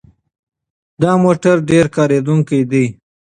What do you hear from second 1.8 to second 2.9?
کارېدونکی دی.